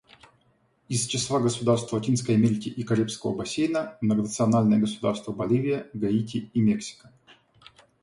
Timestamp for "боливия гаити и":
5.31-6.59